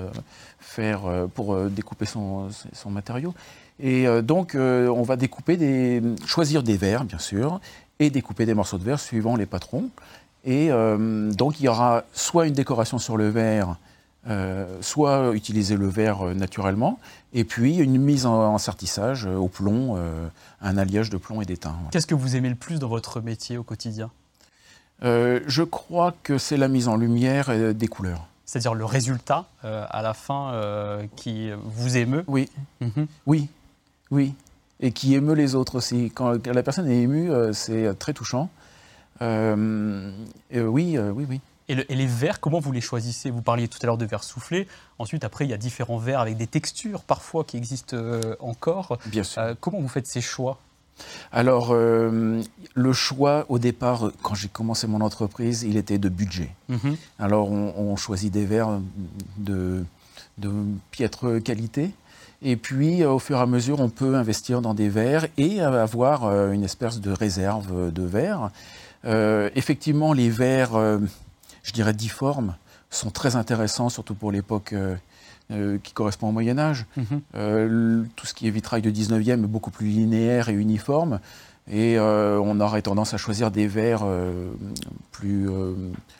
faire 0.59 1.01
pour 1.33 1.57
découper 1.65 2.05
son, 2.05 2.49
son, 2.73 2.91
matériau. 2.91 3.33
Et 3.79 4.05
donc, 4.21 4.55
on 4.55 5.03
va 5.03 5.15
découper 5.15 5.57
des, 5.57 6.01
choisir 6.25 6.63
des 6.63 6.77
verres, 6.77 7.05
bien 7.05 7.19
sûr, 7.19 7.59
et 7.99 8.09
découper 8.09 8.45
des 8.45 8.53
morceaux 8.53 8.77
de 8.77 8.83
verre 8.83 8.99
suivant 8.99 9.35
les 9.35 9.45
patrons. 9.45 9.89
Et 10.45 10.69
donc, 10.69 11.59
il 11.59 11.63
y 11.63 11.67
aura 11.67 12.03
soit 12.13 12.47
une 12.47 12.53
décoration 12.53 12.99
sur 12.99 13.17
le 13.17 13.29
verre, 13.29 13.77
soit 14.81 15.31
utiliser 15.33 15.75
le 15.75 15.87
verre 15.87 16.35
naturellement, 16.35 16.99
et 17.33 17.43
puis 17.43 17.77
une 17.77 17.97
mise 17.97 18.25
en, 18.25 18.57
sertissage 18.57 19.25
euh, 19.27 19.35
au 19.35 19.47
plomb, 19.47 19.95
euh, 19.97 20.27
un 20.61 20.77
alliage 20.77 21.09
de 21.09 21.17
plomb 21.17 21.41
et 21.41 21.45
d'étain. 21.45 21.75
Qu'est-ce 21.91 22.07
que 22.07 22.15
vous 22.15 22.35
aimez 22.35 22.49
le 22.49 22.55
plus 22.55 22.79
dans 22.79 22.87
votre 22.87 23.21
métier 23.21 23.57
au 23.57 23.63
quotidien? 23.63 24.09
Euh, 25.03 25.39
Je 25.45 25.63
crois 25.63 26.15
que 26.23 26.37
c'est 26.37 26.57
la 26.57 26.67
mise 26.67 26.87
en 26.87 26.95
lumière 26.95 27.73
des 27.73 27.87
couleurs. 27.87 28.27
C'est-à-dire 28.45 28.73
le 28.73 28.85
résultat 28.85 29.45
à 29.61 30.01
la 30.01 30.15
fin 30.15 30.99
qui 31.15 31.51
vous 31.63 31.97
émeut? 31.97 32.23
Oui, 32.27 32.49
mhm. 32.81 33.05
oui, 33.27 33.47
oui. 34.09 34.33
Et 34.79 34.91
qui 34.91 35.13
émeut 35.13 35.35
les 35.35 35.53
autres 35.53 35.75
aussi. 35.75 36.09
Quand 36.09 36.47
la 36.47 36.63
personne 36.63 36.89
est 36.89 37.03
émue, 37.03 37.29
c'est 37.53 37.93
très 37.99 38.13
touchant. 38.13 38.49
oui, 39.21 40.17
oui, 40.51 40.97
oui. 41.29 41.41
Et, 41.69 41.75
les 41.75 42.07
verres, 42.07 42.39
comment 42.39 42.59
vous 42.59 42.71
les 42.71 42.81
choisissez? 42.81 43.29
Vous 43.29 43.43
parliez 43.43 43.67
tout 43.67 43.77
à 43.83 43.85
l'heure 43.85 43.99
de 43.99 44.05
verres 44.05 44.23
soufflés. 44.23 44.67
Ensuite, 44.97 45.23
après, 45.23 45.45
il 45.45 45.51
y 45.51 45.53
a 45.53 45.57
différents 45.57 45.99
verres 45.99 46.19
avec 46.19 46.35
des 46.35 46.47
textures 46.47 47.03
parfois 47.03 47.43
qui 47.43 47.57
existent 47.57 47.95
euh, 47.95 48.35
encore. 48.39 48.97
Bien 49.05 49.23
sûr. 49.23 49.41
Euh, 49.41 49.53
comment 49.59 49.79
vous 49.79 49.87
faites 49.87 50.07
ces 50.07 50.19
choix? 50.19 50.59
Alors, 51.31 51.69
euh, 51.71 52.41
le 52.73 52.93
choix 52.93 53.45
au 53.49 53.59
départ, 53.59 54.11
quand 54.23 54.33
j'ai 54.33 54.47
commencé 54.47 54.87
mon 54.87 54.99
entreprise, 55.01 55.61
il 55.61 55.77
était 55.77 55.99
de 55.99 56.09
budget. 56.09 56.49
Mhm. 56.69 56.97
Alors, 57.19 57.51
on, 57.51 57.95
choisit 57.95 58.33
des 58.33 58.45
verres 58.45 58.81
de, 59.37 59.85
de 60.39 60.51
piètre 60.89 61.41
qualité. 61.41 61.91
Et 62.41 62.55
puis, 62.55 63.05
au 63.05 63.19
fur 63.19 63.37
et 63.37 63.41
à 63.41 63.45
mesure, 63.45 63.79
on 63.79 63.89
peut 63.89 64.15
investir 64.15 64.61
dans 64.61 64.73
des 64.73 64.89
verres 64.89 65.27
et 65.37 65.61
avoir 65.61 66.51
une 66.51 66.63
espèce 66.63 66.99
de 66.99 67.11
réserve 67.11 67.91
de 67.91 68.03
verres. 68.03 68.49
effectivement, 69.55 70.13
les 70.13 70.29
verres 70.29 70.99
je 71.63 71.71
dirais, 71.71 71.93
difformes, 71.93 72.55
sont 72.89 73.11
très 73.11 73.35
intéressants, 73.35 73.89
surtout 73.89 74.15
pour 74.15 74.31
l'époque 74.31 74.73
euh, 74.73 74.95
euh, 75.51 75.77
qui 75.83 75.93
correspond 75.93 76.29
au 76.29 76.31
Moyen 76.31 76.57
Âge. 76.57 76.85
Mhm. 76.97 77.21
Euh, 77.35 78.03
tout 78.15 78.25
ce 78.25 78.33
qui 78.33 78.47
est 78.47 78.51
vitrail 78.51 78.81
de 78.81 78.91
19e 78.91 79.43
est 79.43 79.47
beaucoup 79.47 79.71
plus 79.71 79.87
linéaire 79.87 80.49
et 80.49 80.53
uniforme. 80.53 81.19
Et 81.71 81.99
on 81.99 82.59
aurait 82.61 82.81
tendance 82.81 83.13
à 83.13 83.17
choisir 83.17 83.51
des 83.51 83.67
verres 83.67 84.03
plus, 85.11 85.47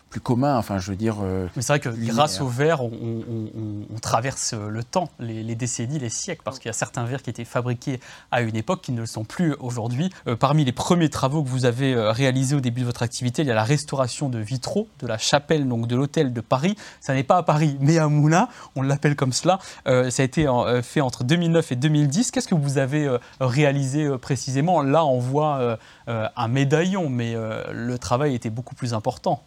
plus 0.09 0.19
commun. 0.19 0.57
Enfin, 0.57 0.79
je 0.79 0.91
veux 0.91 0.97
dire. 0.97 1.17
Euh, 1.21 1.47
Mais 1.56 1.61
c'est 1.61 1.73
vrai 1.73 1.79
que 1.79 1.89
grâce 1.89 2.41
aux 2.41 2.47
verres, 2.47 2.83
on, 2.83 4.00
traverse 4.01 4.53
le 4.53 4.83
temps, 4.83 5.09
les, 5.19 5.56
décennies, 5.56 6.00
les 6.00 6.09
siècles, 6.09 6.41
parce 6.44 6.57
qu'il 6.57 6.67
y 6.67 6.69
a 6.69 6.73
certains 6.73 7.03
verres 7.03 7.21
qui 7.21 7.30
étaient 7.30 7.45
fabriqués 7.45 7.99
à 8.31 8.42
une 8.42 8.56
époque 8.56 8.81
qui 8.81 8.92
ne 8.92 9.01
le 9.01 9.06
sont 9.06 9.25
plus 9.25 9.54
aujourd'hui. 9.59 10.09
Euh, 10.28 10.35
parmi 10.35 10.66
les 10.66 10.71
premiers 10.71 11.09
travaux 11.09 11.44
que 11.44 11.49
vous 11.49 11.66
avez 11.66 11.94
euh, 11.94 12.11
réalisés 12.11 12.56
au 12.56 12.59
début 12.61 12.81
de 12.81 12.85
votre 12.85 13.04
activité, 13.04 13.42
il 13.42 13.47
y 13.47 13.51
a 13.51 13.56
la 13.56 13.63
restauration 13.63 14.30
de 14.30 14.39
vitraux 14.39 14.87
de 14.99 15.07
la 15.07 15.18
chapelle 15.18 15.68
donc 15.68 15.87
de 15.87 15.95
l'hôtel 15.95 16.33
de 16.33 16.42
Paris. 16.42 16.75
Ça 17.01 17.13
n'est 17.13 17.23
pas 17.23 17.37
à 17.37 17.44
Paris, 17.44 17.78
mais 17.81 17.97
à 17.99 18.07
Moulins, 18.07 18.47
on 18.75 18.81
l'appelle 18.81 19.16
comme 19.16 19.33
cela. 19.33 19.59
ça 19.85 19.92
a 19.92 20.23
été 20.23 20.47
fait 20.81 21.01
entre 21.01 21.23
2009 21.23 21.71
et 21.73 21.75
2010. 21.75 22.31
Qu'est-ce 22.31 22.47
que 22.47 22.56
vous 22.56 22.78
avez 22.78 23.18
réalisé 23.39 24.09
précisément? 24.18 24.81
Là, 24.81 25.06
on 25.06 25.19
voit 25.19 25.78
un 26.07 26.47
médaillon, 26.47 27.09
mais 27.09 27.35
le 27.71 27.97
travail 27.97 28.35
était 28.35 28.49
beaucoup 28.49 28.75
plus 28.75 28.94
important. 28.94 29.44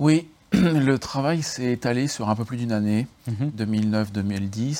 Oui, 0.00 0.26
le 0.52 0.96
travail 0.98 1.42
s'est 1.42 1.72
étalé 1.72 2.08
sur 2.08 2.30
un 2.30 2.34
peu 2.34 2.46
plus 2.46 2.56
d'une 2.56 2.72
année, 2.72 3.06
2009-2010. 3.28 4.24
Mhm. 4.24 4.74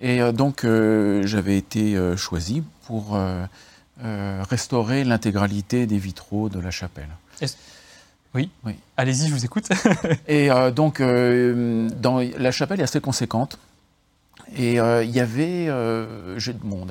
Et 0.00 0.22
euh, 0.22 0.32
donc, 0.32 0.64
euh, 0.64 1.26
j'avais 1.26 1.58
été 1.58 1.94
euh, 1.94 2.16
choisi 2.16 2.64
pour 2.86 3.16
restaurer 4.50 5.04
l'intégralité 5.04 5.86
des 5.86 5.98
vitraux 5.98 6.48
de 6.48 6.58
la 6.58 6.70
chapelle. 6.70 7.08
Oui, 8.34 8.50
oui. 8.64 8.74
allez-y, 8.96 9.28
je 9.28 9.34
vous 9.34 9.44
écoute. 9.44 9.68
et 10.28 10.48
donc, 10.74 11.00
dans, 11.00 12.18
la 12.18 12.50
chapelle 12.50 12.80
est 12.80 12.84
assez 12.84 13.00
conséquente. 13.00 13.58
Et 14.56 14.74
il 14.74 15.10
y 15.10 15.20
avait, 15.20 15.68
bon, 16.62 16.86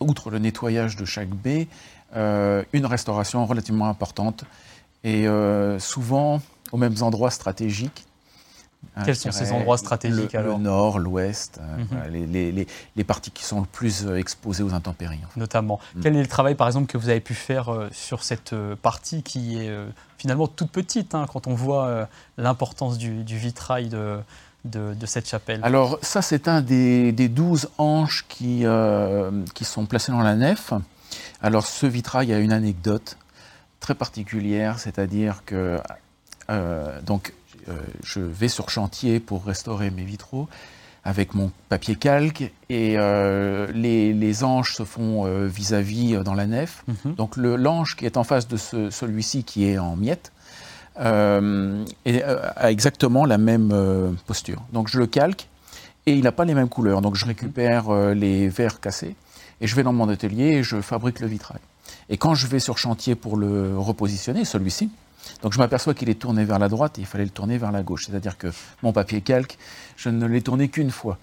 outre 0.00 0.30
le 0.30 0.38
nettoyage 0.38 0.96
de 0.96 1.04
chaque 1.04 1.28
baie, 1.28 1.68
une 2.14 2.86
restauration 2.86 3.44
relativement 3.46 3.88
importante. 3.88 4.44
Et 5.04 5.26
souvent, 5.78 6.40
aux 6.72 6.76
mêmes 6.76 6.96
endroits 7.00 7.30
stratégiques. 7.30 8.06
Hein, 8.96 9.02
Quels 9.04 9.16
sont 9.16 9.32
ces 9.32 9.52
endroits 9.52 9.78
stratégiques 9.78 10.32
le, 10.32 10.38
alors 10.38 10.58
Le 10.58 10.64
nord, 10.64 10.98
l'ouest, 10.98 11.60
euh, 11.60 12.08
mhm. 12.08 12.30
les, 12.32 12.66
les, 12.96 13.04
parties 13.04 13.30
qui 13.30 13.44
sont 13.44 13.60
le 13.60 13.66
plus 13.66 14.06
euh, 14.06 14.16
exposées 14.16 14.62
aux 14.62 14.74
intempéries. 14.74 15.20
Notamment. 15.36 15.80
Mm. 15.94 16.00
Quel 16.02 16.16
est 16.16 16.22
le 16.22 16.28
travail, 16.28 16.54
par 16.54 16.66
exemple, 16.66 16.86
que 16.86 16.96
vous 16.96 17.08
avez 17.08 17.20
pu 17.20 17.34
faire 17.34 17.72
euh, 17.72 17.88
sur 17.92 18.22
cette 18.22 18.54
partie 18.82 19.22
qui 19.22 19.58
est 19.58 19.70
finalement 20.18 20.46
toute 20.46 20.70
petite, 20.70 21.14
hein, 21.14 21.26
quand 21.30 21.46
on 21.46 21.54
voit 21.54 22.08
l'importance 22.38 22.96
du, 22.98 23.22
vitrail 23.24 23.88
de, 23.88 24.20
de, 24.64 25.06
cette 25.06 25.28
chapelle? 25.28 25.60
Alors, 25.62 25.98
ça, 26.02 26.22
c'est 26.22 26.48
un 26.48 26.62
des, 26.62 27.12
douze 27.28 27.68
hanches 27.78 28.24
qui, 28.28 28.64
qui 29.54 29.64
sont 29.64 29.86
placées 29.86 30.12
dans 30.12 30.22
la 30.22 30.36
nef. 30.36 30.72
Alors, 31.42 31.66
ce 31.66 31.86
vitrail 31.86 32.32
a 32.32 32.38
une 32.38 32.52
anecdote 32.52 33.18
très 33.80 33.94
particulière, 33.94 34.78
c'est-à-dire 34.78 35.42
que 35.44 35.78
euh, 36.50 37.00
donc, 37.02 37.32
je 38.04 38.20
vais 38.20 38.46
sur 38.46 38.70
chantier 38.70 39.18
pour 39.18 39.44
restaurer 39.44 39.90
mes 39.90 40.04
vitraux 40.04 40.48
avec 41.02 41.34
mon 41.34 41.50
papier 41.68 41.96
calque 41.96 42.52
et 42.68 42.96
les, 42.96 44.44
anges 44.44 44.72
se 44.74 44.84
font 44.84 45.24
vis-à-vis 45.46 46.22
dans 46.24 46.34
la 46.34 46.46
nef. 46.46 46.84
Mhm. 46.86 47.14
Donc 47.16 47.36
l'ange 47.36 47.96
qui 47.96 48.06
est 48.06 48.16
en 48.16 48.22
face 48.22 48.46
de 48.46 48.56
celui-ci 48.56 49.42
qui 49.42 49.68
est 49.68 49.78
en 49.78 49.96
miettes 49.96 50.30
et, 50.96 52.22
a 52.22 52.70
exactement 52.70 53.24
la 53.24 53.38
même 53.38 54.16
posture. 54.28 54.62
Donc 54.72 54.86
je 54.86 55.00
le 55.00 55.08
calque 55.08 55.48
et 56.06 56.12
il 56.12 56.22
n'a 56.22 56.30
pas 56.30 56.44
les 56.44 56.54
mêmes 56.54 56.68
couleurs. 56.68 57.02
Donc 57.02 57.16
je 57.16 57.24
mhm. 57.24 57.30
récupère 57.30 57.90
les 58.14 58.48
verres 58.48 58.78
cassés 58.78 59.16
et 59.60 59.66
je 59.66 59.74
vais 59.74 59.82
dans 59.82 59.92
mon 59.92 60.08
atelier 60.08 60.58
et 60.58 60.62
je 60.62 60.80
fabrique 60.80 61.18
le 61.18 61.26
vitrail. 61.26 61.60
Et 62.08 62.16
quand 62.16 62.34
je 62.34 62.46
vais 62.46 62.60
sur 62.60 62.78
chantier 62.78 63.14
pour 63.14 63.36
le 63.36 63.78
repositionner, 63.78 64.44
celui-ci, 64.44 64.90
donc 65.42 65.52
je 65.52 65.58
m'aperçois 65.58 65.94
qu'il 65.94 66.08
est 66.08 66.18
tourné 66.18 66.44
vers 66.44 66.58
la 66.58 66.68
droite 66.68 66.98
et 66.98 67.02
il 67.02 67.06
fallait 67.06 67.24
le 67.24 67.30
tourner 67.30 67.58
vers 67.58 67.72
la 67.72 67.82
gauche. 67.82 68.06
C'est-à-dire 68.06 68.38
que 68.38 68.48
mon 68.82 68.92
papier 68.92 69.20
calque, 69.20 69.58
je 69.96 70.08
ne 70.08 70.26
l'ai 70.26 70.42
tourné 70.42 70.68
qu'une 70.68 70.90
fois. 70.90 71.18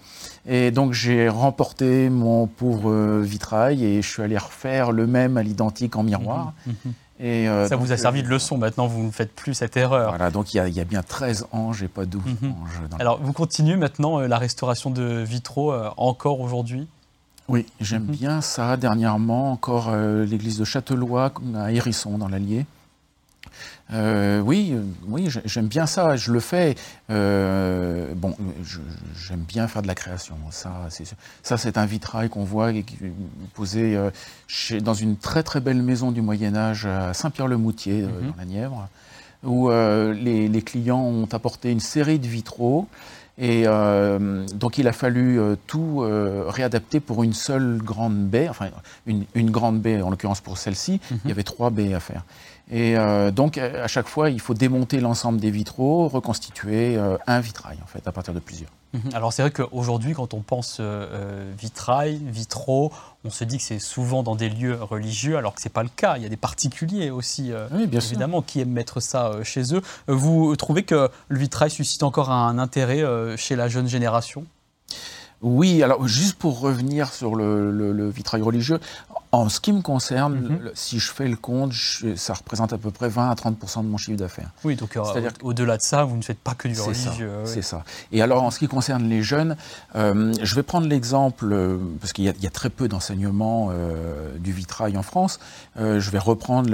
Et 0.46 0.70
donc 0.70 0.92
j'ai 0.92 1.28
remporté 1.28 2.10
mon 2.10 2.46
pauvre 2.46 3.20
vitrail 3.20 3.84
et 3.84 4.02
je 4.02 4.08
suis 4.08 4.22
allé 4.22 4.38
refaire 4.38 4.92
le 4.92 5.06
même 5.06 5.36
à 5.36 5.42
l'identique 5.42 5.96
en 5.96 6.02
miroir. 6.02 6.52
Mhm, 6.66 6.74
mhm. 6.84 6.92
Et 7.20 7.48
euh, 7.48 7.68
ça 7.68 7.76
vous 7.76 7.92
a 7.92 7.96
servi 7.96 8.24
de 8.24 8.28
leçon, 8.28 8.58
maintenant 8.58 8.88
vous 8.88 9.04
ne 9.04 9.12
faites 9.12 9.32
plus 9.32 9.54
cette 9.54 9.76
erreur. 9.76 10.08
Voilà, 10.08 10.32
donc 10.32 10.52
il 10.52 10.56
y, 10.56 10.80
a 10.80 10.84
bien 10.84 11.02
13 11.02 11.46
anges 11.52 11.84
et 11.84 11.88
pas 11.88 12.06
12 12.06 12.22
mhm. 12.24 12.50
anges. 12.50 12.80
Alors 12.98 13.20
vous 13.22 13.32
continuez 13.32 13.76
maintenant 13.76 14.20
euh, 14.20 14.26
la 14.26 14.36
restauration 14.36 14.90
de 14.90 15.22
vitraux 15.22 15.72
euh, 15.72 15.90
encore 15.96 16.40
aujourd'hui? 16.40 16.88
Oui, 17.48 17.66
j'aime 17.80 18.04
bien 18.04 18.40
ça. 18.40 18.76
Dernièrement, 18.76 19.52
encore 19.52 19.88
euh, 19.90 20.24
l'église 20.24 20.58
de 20.58 20.64
Châtelois 20.64 21.32
à 21.56 21.72
Hérisson, 21.72 22.16
dans 22.16 22.28
l'Allier. 22.28 22.64
Euh, 23.92 24.40
oui, 24.40 24.72
euh, 24.72 24.82
oui, 25.06 25.28
j'aime 25.44 25.66
bien 25.66 25.86
ça. 25.86 26.16
Je 26.16 26.32
le 26.32 26.40
fais. 26.40 26.74
bon, 27.08 28.34
j'aime 29.16 29.44
bien 29.46 29.68
faire 29.68 29.82
de 29.82 29.86
la 29.86 29.94
création. 29.94 30.36
Ça, 30.50 30.72
c'est 30.90 31.04
ça, 31.42 31.56
c'est 31.56 31.78
un 31.78 31.86
vitrail 31.86 32.28
qu'on 32.28 32.44
voit 32.44 32.70
posé 33.54 33.98
chez, 34.46 34.80
dans 34.80 34.94
une 34.94 35.16
très 35.16 35.42
très 35.42 35.60
belle 35.60 35.82
maison 35.82 36.12
du 36.12 36.22
Moyen 36.22 36.56
Âge 36.56 36.86
à 36.86 37.14
Saint-Pierre-le-Moutier, 37.14 38.02
mhm. 38.02 38.30
dans 38.30 38.36
la 38.38 38.44
Nièvre, 38.44 38.88
où 39.42 39.70
les, 39.70 40.48
les, 40.48 40.62
clients 40.62 41.02
ont 41.02 41.28
apporté 41.32 41.70
une 41.70 41.80
série 41.80 42.18
de 42.18 42.26
vitraux 42.26 42.88
et 43.36 43.64
euh, 43.66 44.46
donc 44.54 44.78
il 44.78 44.86
a 44.86 44.92
fallu 44.92 45.40
euh, 45.40 45.56
tout 45.66 46.02
euh, 46.02 46.44
réadapter 46.46 47.00
pour 47.00 47.24
une 47.24 47.32
seule 47.32 47.78
grande 47.78 48.28
baie, 48.28 48.48
enfin 48.48 48.68
une, 49.06 49.24
une 49.34 49.50
grande 49.50 49.80
baie 49.80 50.00
en 50.02 50.10
l'occurrence 50.10 50.40
pour 50.40 50.56
celle-ci, 50.56 51.00
il 51.10 51.16
y 51.16 51.20
mhm. 51.24 51.30
avait 51.32 51.42
trois 51.42 51.70
baies 51.70 51.94
à 51.94 52.00
faire. 52.00 52.24
Et 52.70 52.96
donc 53.32 53.58
à 53.58 53.86
chaque 53.88 54.08
fois 54.08 54.30
il 54.30 54.40
faut 54.40 54.54
démonter 54.54 55.00
l'ensemble 55.00 55.38
des 55.38 55.50
vitraux, 55.50 56.08
reconstituer 56.08 56.98
un 57.26 57.40
vitrail 57.40 57.78
en 57.82 57.86
fait 57.86 58.06
à 58.08 58.12
partir 58.12 58.32
de 58.32 58.40
plusieurs. 58.40 58.70
Mhm. 58.94 59.10
Alors 59.12 59.32
c'est 59.32 59.42
vrai 59.42 59.50
qu'aujourd'hui, 59.50 60.14
quand 60.14 60.34
on 60.34 60.40
pense 60.40 60.78
euh, 60.78 61.06
euh, 61.12 61.52
vitrail, 61.58 62.20
vitraux, 62.26 62.92
on 63.24 63.30
se 63.30 63.42
dit 63.42 63.58
que 63.58 63.64
c'est 63.64 63.80
souvent 63.80 64.22
dans 64.22 64.36
des 64.36 64.48
lieux 64.48 64.78
religieux, 64.80 65.36
alors 65.36 65.54
que 65.54 65.60
ce 65.60 65.68
n'est 65.68 65.72
pas 65.72 65.82
le 65.82 65.88
cas. 65.88 66.16
Il 66.16 66.22
y 66.22 66.26
a 66.26 66.28
des 66.28 66.36
particuliers 66.36 67.10
aussi, 67.10 67.52
euh, 67.52 67.66
évidemment, 67.92 68.40
qui 68.40 68.60
aiment 68.60 68.70
mettre 68.70 69.00
ça 69.00 69.42
chez 69.42 69.74
eux. 69.74 69.82
Vous 70.06 70.54
trouvez 70.56 70.84
que 70.84 71.10
le 71.28 71.38
vitrail 71.38 71.70
suscite 71.70 72.04
encore 72.04 72.30
un 72.30 72.58
intérêt 72.58 73.02
chez 73.36 73.56
la 73.56 73.68
jeune 73.68 73.88
génération? 73.88 74.44
Oui, 75.42 75.82
alors 75.82 76.06
juste 76.06 76.38
pour 76.38 76.60
revenir 76.60 77.12
sur 77.12 77.34
le 77.34 78.10
vitrail 78.10 78.42
religieux, 78.42 78.78
en 79.34 79.48
ce 79.48 79.60
qui 79.60 79.72
me 79.72 79.82
concerne, 79.82 80.34
mhm. 80.34 80.70
si 80.74 80.98
je 80.98 81.10
fais 81.10 81.28
le 81.28 81.36
compte, 81.36 81.72
ça 82.16 82.34
représente 82.34 82.72
à 82.72 82.78
peu 82.78 82.90
près 82.90 83.08
20 83.08 83.30
à 83.30 83.34
30 83.34 83.82
de 83.82 83.88
mon 83.88 83.96
chiffre 83.96 84.16
d'affaires. 84.16 84.50
Oui, 84.64 84.76
donc 84.76 84.96
euh, 84.96 85.02
au-delà 85.42 85.76
de 85.76 85.82
ça, 85.82 86.04
vous 86.04 86.16
ne 86.16 86.22
faites 86.22 86.38
pas 86.38 86.54
que 86.54 86.68
du 86.68 86.80
religieux. 86.80 87.30
C'est 87.44 87.62
ça. 87.62 87.84
Et 88.12 88.22
alors, 88.22 88.42
en 88.42 88.50
ce 88.50 88.58
qui 88.58 88.68
concerne 88.68 89.04
les 89.08 89.22
jeunes, 89.22 89.56
euh, 89.96 90.32
je 90.42 90.54
vais 90.54 90.62
prendre 90.62 90.86
l'exemple, 90.86 91.52
euh, 91.52 91.78
parce 92.00 92.12
qu'il 92.12 92.24
y, 92.24 92.46
a 92.46 92.50
très 92.50 92.70
peu 92.70 92.88
d'enseignement 92.88 93.70
du 94.38 94.52
vitrail 94.52 94.96
en 94.96 95.02
France. 95.02 95.40
je 95.76 96.10
vais 96.10 96.18
reprendre 96.18 96.70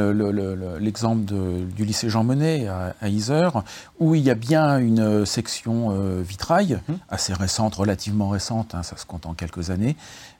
l'exemple 0.78 1.24
du 1.24 1.84
lycée 1.84 2.10
Jean 2.10 2.24
Monnet 2.24 2.68
à, 2.68 2.94
à, 3.00 3.08
Isère, 3.08 3.62
où 3.98 4.14
il 4.14 4.22
y 4.22 4.30
a 4.30 4.34
bien 4.34 4.78
une 4.78 5.24
section 5.24 6.20
vitrail, 6.22 6.80
mhm. 6.88 6.98
assez 7.08 7.32
récente, 7.32 7.74
relativement 7.74 8.28
récente, 8.28 8.74
hein, 8.74 8.82
ça 8.82 8.96
se 8.96 9.06
compte 9.06 9.26
en 9.26 9.34
quelques 9.34 9.70
années. 9.70 9.96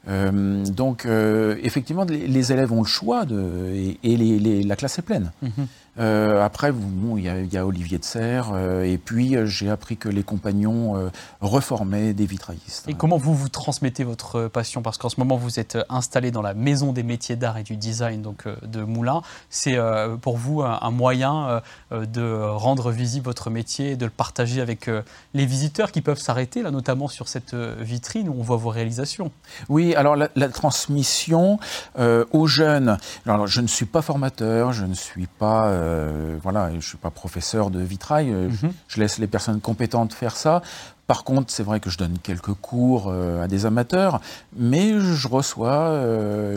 Donc, 0.07 1.07
effectivement, 1.07 2.04
les, 2.04 2.52
élèves 2.52 2.73
ont 2.73 2.83
le 2.83 2.88
choix 2.88 3.25
de, 3.25 3.95
et, 4.02 4.62
la 4.64 4.76
classe 4.76 4.99
est 4.99 5.02
pleine. 5.02 5.33
Mhm. 5.42 5.66
Euh, 5.99 6.42
après, 6.44 6.73
il 7.16 7.23
y, 7.52 7.56
a 7.56 7.66
Olivier 7.66 7.99
de 7.99 8.04
Serre, 8.04 8.52
euh, 8.54 8.85
et 8.85 8.97
puis 8.97 9.37
euh, 9.37 9.47
j'ai 9.47 9.68
appris 9.68 9.97
que 9.97 10.09
les 10.09 10.23
compagnons 10.23 11.11
reformaient 11.40 12.12
des 12.12 12.26
vitraillistes. 12.26 12.88
Et 12.88 12.94
comment 12.94 13.16
vous 13.16 13.35
vous 13.35 13.49
transmettez 13.49 14.04
votre 14.04 14.49
passion? 14.49 14.82
Parce 14.82 14.99
qu'en 14.99 15.09
ce 15.09 15.18
moment, 15.18 15.37
vous 15.37 15.59
êtes 15.59 15.78
installé 15.88 16.30
dans 16.30 16.42
la 16.42 16.54
Maison 16.54 16.92
des 16.92 17.02
métiers 17.02 17.37
d'art 17.37 17.59
et 17.59 17.62
du 17.62 17.76
design 17.76 18.23
donc, 18.23 18.44
de 18.62 18.82
Moulins. 18.82 19.23
C'est 19.49 19.78
pour 20.20 20.37
vous 20.37 20.62
un, 20.62 20.90
moyen 20.90 21.62
de 21.90 22.42
rendre 22.42 22.90
visible 22.90 23.25
votre 23.25 23.50
métier, 23.50 23.97
de 23.97 24.04
le 24.04 24.11
partager 24.11 24.61
avec 24.61 24.90
les 25.35 25.47
visiteurs 25.47 25.92
qui 25.92 26.00
peuvent 26.00 26.18
s'arrêter, 26.18 26.62
là, 26.62 26.70
notamment 26.70 27.09
sur 27.09 27.28
cette 27.28 27.54
vitrine 27.54 28.28
où 28.28 28.35
on 28.38 28.42
voit 28.42 28.56
vos 28.56 28.70
réalisations. 28.70 29.30
Oui, 29.68 29.94
alors 29.94 30.16
la, 30.16 30.28
la 30.37 30.49
transmission 30.49 31.59
aux 31.97 32.47
jeunes. 32.47 32.99
Alors, 33.26 33.47
je 33.47 33.61
ne 33.61 33.66
suis 33.66 33.87
pas 33.87 34.02
formateur, 34.02 34.73
je 34.73 34.85
ne 34.85 34.94
suis 34.94 35.26
pas 35.26 35.79
euh, 35.80 36.37
voilà, 36.42 36.70
je 36.70 36.76
ne 36.76 36.80
suis 36.80 36.99
pas 36.99 37.10
professeur 37.10 37.70
de 37.70 37.80
vitrail, 37.80 38.30
euh, 38.30 38.49
mhm. 38.49 38.72
je, 38.88 39.00
laisse 39.00 39.18
les 39.18 39.26
personnes 39.26 39.60
compétentes 39.60 40.12
faire 40.12 40.37
ça. 40.37 40.62
Par 41.06 41.25
contre, 41.25 41.50
c'est 41.50 41.64
vrai 41.64 41.80
que 41.80 41.90
je 41.90 41.99
donne 41.99 42.18
quelques 42.22 42.54
cours 42.54 43.08
euh, 43.08 43.42
à 43.42 43.49
des 43.49 43.66
amateurs, 43.66 44.20
mais 44.56 45.00
je 45.00 45.26
reçois, 45.26 46.00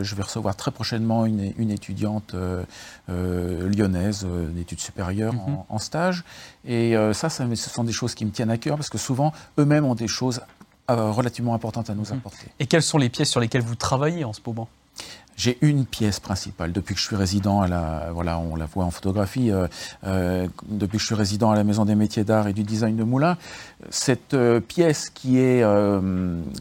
je 0.00 0.14
vais 0.14 0.22
recevoir 0.22 0.54
très 0.54 0.70
prochainement 0.70 1.26
une, 1.26 1.70
étudiante 1.70 2.36
lyonnaise 3.08 4.24
d'études 4.52 4.78
supérieures 4.78 5.34
mhm. 5.34 5.56
en, 5.68 5.78
stage. 5.78 6.22
Et 6.64 6.94
ça, 7.12 7.30
ça, 7.30 7.46
ce 7.52 7.70
sont 7.70 7.82
des 7.82 7.92
choses 7.92 8.14
qui 8.14 8.24
me 8.24 8.30
tiennent 8.30 8.50
à 8.50 8.58
cœur 8.58 8.76
parce 8.76 8.90
que 8.90 8.98
souvent, 8.98 9.32
eux-mêmes 9.58 9.84
ont 9.84 9.96
des 9.96 10.08
choses 10.08 10.40
relativement 10.88 11.54
importantes 11.54 11.90
à 11.90 11.94
nous 11.94 12.04
mhm. 12.04 12.18
apporter. 12.18 12.46
Et 12.60 12.66
quelles 12.66 12.82
sont 12.84 12.98
les 12.98 13.08
pièces 13.08 13.30
sur 13.30 13.40
lesquelles 13.40 13.62
vous 13.62 13.74
travaillez 13.74 14.24
en 14.24 14.32
ce 14.32 14.40
moment? 14.46 14.68
J'ai 15.36 15.58
une 15.62 15.84
pièce 15.84 16.20
principale 16.20 16.72
depuis 16.72 16.94
que 16.94 17.00
je 17.00 17.06
suis 17.06 17.16
résident 17.16 17.60
à 17.60 17.68
la, 17.68 18.08
voilà, 18.12 18.38
on 18.38 18.56
la 18.56 18.66
voit 18.66 18.84
en 18.84 18.90
photographie, 18.90 19.50
euh, 19.50 19.66
euh, 20.06 20.46
depuis 20.68 20.98
que 20.98 21.02
je 21.02 21.06
suis 21.06 21.14
résident 21.14 21.50
à 21.50 21.56
la 21.56 21.64
Maison 21.64 21.84
des 21.84 21.94
métiers 21.94 22.24
d'art 22.24 22.46
et 22.46 22.52
du 22.52 22.62
design 22.62 22.96
de 22.96 23.04
Moulins, 23.04 23.36
cette 23.90 24.34
euh, 24.34 24.60
pièce 24.60 25.10
qui 25.10 25.38
est, 25.38 25.64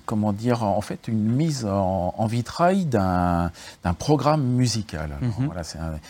comment 0.06 0.34
dire, 0.34 0.64
en 0.64 0.82
fait 0.82 1.08
une 1.08 1.24
mise 1.24 1.66
en, 1.66 2.26
vitrail 2.26 2.86
d'un 2.86 3.52
programme 4.00 4.44
musical. 4.44 5.18
Mhm. 5.22 5.52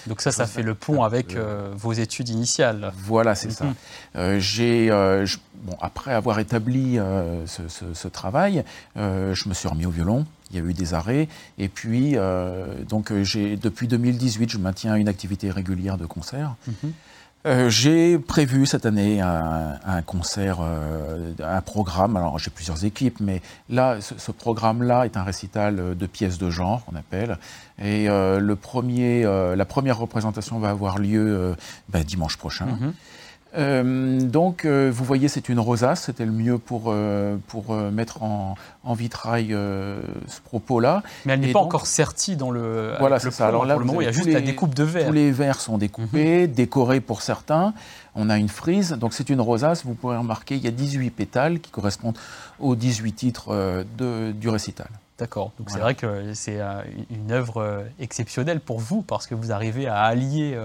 Donc 0.08 0.22
ça, 0.22 0.32
ça 0.32 0.46
fait 0.46 0.62
le 0.62 0.76
pont 0.76 1.04
avec 1.04 1.36
vos 1.76 1.94
études 1.94 2.30
initiales. 2.30 2.94
Voilà, 2.98 3.36
c'est 3.36 3.52
ça. 3.52 3.66
Mhm. 4.16 4.40
J'ai, 4.40 4.90
bon, 4.90 5.76
après 5.82 6.14
avoir 6.14 6.40
établi 6.40 6.98
ce, 7.46 7.62
ce, 7.94 8.08
travail, 8.08 8.64
je 8.96 9.50
me 9.50 9.54
suis 9.54 9.68
remis 9.68 9.86
au 9.86 9.92
violon 9.92 10.26
il 10.54 10.60
y 10.60 10.62
a 10.62 10.70
eu 10.70 10.74
des 10.74 10.94
arrêts. 10.94 11.28
Et 11.58 11.68
puis, 11.68 12.14
euh, 12.16 12.84
donc, 12.88 13.12
euh, 13.12 13.24
depuis 13.62 13.88
2018, 13.88 14.50
je 14.50 14.58
maintiens 14.58 14.96
une 14.96 15.08
activité 15.08 15.52
régulière 15.52 15.98
de 15.98 16.06
concert. 16.06 16.56
Mhm. 16.68 16.94
Euh, 17.46 17.70
j'ai 17.70 18.18
prévu 18.20 18.66
cette 18.66 18.86
année 18.86 19.20
un, 19.20 20.02
concert, 20.06 20.62
un 20.62 21.62
programme. 21.62 22.16
Alors 22.16 22.40
j'ai 22.40 22.50
plusieurs 22.50 22.86
équipes, 22.86 23.20
mais 23.20 23.42
là, 23.70 23.98
ce, 24.00 24.32
programme-là 24.32 25.04
est 25.04 25.18
un 25.18 25.24
récital 25.24 25.98
de 25.98 26.06
pièces 26.06 26.38
de 26.38 26.50
genre, 26.50 26.86
qu'on 26.86 26.96
appelle. 26.96 27.38
Et 27.84 28.08
le 28.08 28.54
premier, 28.54 29.24
la 29.24 29.66
première 29.66 29.98
représentation 29.98 30.58
va 30.60 30.70
avoir 30.70 31.00
lieu 31.00 31.54
ben, 31.90 32.02
dimanche 32.06 32.38
prochain. 32.38 32.68
Mhm. 32.68 32.94
Euh, 33.56 34.20
donc, 34.20 34.66
euh, 34.66 34.92
vous 34.94 35.04
voyez, 35.04 35.28
c'est 35.28 35.50
une 35.50 35.60
rosace. 35.60 36.04
C'était 36.06 36.26
le 36.26 36.32
mieux 36.32 36.58
pour, 36.58 36.86
euh, 36.88 37.38
pour 37.48 37.76
mettre 37.76 38.24
en, 38.24 38.56
en 38.84 38.94
vitrail 38.94 39.50
ce 39.50 40.42
propos-là. 40.46 41.04
Mais 41.26 41.34
elle 41.34 41.40
n'est 41.40 41.52
pas 41.52 41.60
encore 41.60 41.88
sertie 41.88 42.36
dans 42.36 42.52
le. 42.52 42.94
Voilà, 43.00 43.20
c'est 43.20 43.32
ça. 43.32 43.48
Alors 43.48 43.66
là, 43.66 43.76
pour 43.76 43.82
le 43.82 43.86
moment, 43.86 44.02
il 44.02 44.06
y 44.06 44.08
a 44.08 44.12
juste 44.12 44.32
la 44.32 44.42
découpe 44.42 44.74
de 44.74 44.84
verre. 44.84 45.08
Tous 45.08 45.14
les 45.14 45.32
verres 45.32 45.62
sont 45.62 45.78
découpés, 45.78 46.48
mhm. 46.48 46.54
décorés 46.54 47.02
pour 47.02 47.22
certains. 47.22 47.74
On 48.16 48.30
a 48.30 48.38
une 48.38 48.50
frise. 48.50 48.92
Donc, 48.92 49.14
c'est 49.14 49.30
une 49.30 49.42
rosace. 49.42 49.86
Vous 49.86 49.94
pourrez 49.94 50.18
remarquer, 50.18 50.56
il 50.56 50.64
y 50.64 50.68
a 50.68 50.72
18 50.72 51.10
pétales 51.12 51.60
qui 51.60 51.72
correspondent 51.72 52.18
aux 52.60 52.76
18 52.76 53.14
titres 53.14 53.86
de, 53.98 54.32
du 54.32 54.50
récital. 54.50 54.88
D'accord. 55.20 55.52
Donc 55.60 55.70
c'est 55.70 55.78
vrai 55.80 55.94
que 55.94 56.34
c'est 56.34 56.60
une 57.12 57.32
œuvre 57.32 57.86
exceptionnelle 58.00 58.60
pour 58.60 58.80
vous 58.80 59.04
parce 59.04 59.28
que 59.28 59.36
vous 59.36 59.52
arrivez 59.52 59.88
à 59.88 60.02
allier 60.02 60.58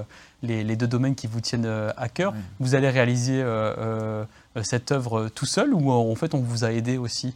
les, 0.43 0.77
deux 0.77 0.87
domaines 0.87 1.15
qui 1.15 1.27
vous 1.27 1.41
tiennent 1.41 1.67
euh, 1.67 1.91
à 1.97 2.09
cœur. 2.09 2.35
Vous 2.61 2.75
allez 2.75 2.89
réaliser 2.89 3.41
euh, 3.43 4.25
euh, 4.57 4.63
cette 4.63 4.93
œuvre 4.93 5.29
tout 5.35 5.47
seul 5.47 5.75
ou 5.75 5.91
en 5.91 6.15
fait 6.15 6.35
on 6.35 6.41
vous 6.41 6.65
a 6.65 6.73
aidé 6.73 6.99
aussi? 6.99 7.35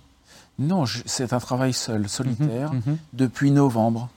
Non, 0.58 0.84
c'est 1.06 1.32
un 1.32 1.40
travail 1.40 1.72
seul, 1.72 2.08
solitaire, 2.08 2.72
mhm, 2.72 2.82
mhm. 2.86 2.98
depuis 3.14 3.50
novembre 3.50 4.08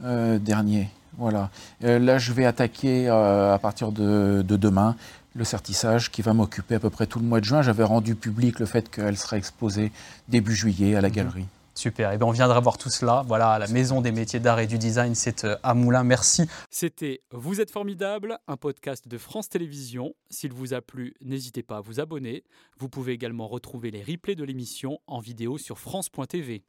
dernier. 0.00 0.88
Voilà. 1.18 1.50
là, 1.80 2.18
je 2.18 2.32
vais 2.32 2.44
attaquer 2.44 3.08
à 3.08 3.58
partir 3.60 3.92
de, 3.92 4.42
demain 4.42 4.96
le 5.34 5.44
certissage 5.44 6.10
qui 6.10 6.22
va 6.22 6.32
m'occuper 6.34 6.74
à 6.74 6.80
peu 6.80 6.90
près 6.90 7.06
tout 7.06 7.20
le 7.20 7.24
mois 7.24 7.40
de 7.40 7.44
juin. 7.44 7.62
J'avais 7.62 7.84
rendu 7.84 8.16
public 8.16 8.58
le 8.58 8.66
fait 8.66 8.90
qu'elle 8.90 9.16
serait 9.16 9.38
exposée 9.38 9.92
début 10.28 10.54
juillet 10.54 10.96
à 10.96 11.00
la 11.00 11.08
mhm. 11.08 11.14
galerie. 11.14 11.46
Super, 11.74 12.10
et 12.10 12.14
eh 12.14 12.18
bien 12.18 12.26
on 12.26 12.32
viendra 12.32 12.60
voir 12.60 12.76
tout 12.76 12.90
cela. 12.90 13.24
Voilà, 13.26 13.58
la 13.58 13.66
Maison 13.66 14.00
des 14.00 14.12
métiers 14.12 14.40
d'art 14.40 14.60
et 14.60 14.66
du 14.66 14.78
design, 14.78 15.14
c'est 15.14 15.44
euh, 15.44 15.56
à 15.62 15.74
Moulins. 15.74 16.04
Merci. 16.04 16.46
C'était 16.70 17.22
Vous 17.30 17.60
êtes 17.60 17.70
formidable, 17.70 18.38
un 18.46 18.56
podcast 18.56 19.08
de 19.08 19.18
France 19.18 19.48
Télévisions. 19.48 20.14
S'il 20.30 20.52
vous 20.52 20.74
a 20.74 20.82
plu, 20.82 21.14
n'hésitez 21.22 21.62
pas 21.62 21.78
à 21.78 21.80
vous 21.80 22.00
abonner. 22.00 22.44
Vous 22.78 22.88
pouvez 22.88 23.12
également 23.12 23.48
retrouver 23.48 23.90
les 23.90 24.02
replays 24.02 24.34
de 24.34 24.44
l'émission 24.44 24.98
en 25.06 25.20
vidéo 25.20 25.56
sur 25.56 25.78
France.tv. 25.78 26.64